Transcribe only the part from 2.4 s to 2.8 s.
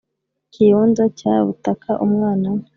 we